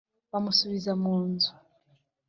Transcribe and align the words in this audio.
Bamusubiza 0.31 0.91
mu 1.01 1.13
nzu 1.29 1.51